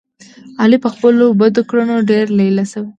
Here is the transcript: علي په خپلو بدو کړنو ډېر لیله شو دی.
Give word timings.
علي 0.61 0.77
په 0.85 0.89
خپلو 0.93 1.23
بدو 1.39 1.61
کړنو 1.69 1.95
ډېر 2.11 2.25
لیله 2.39 2.63
شو 2.71 2.81
دی. 2.85 2.89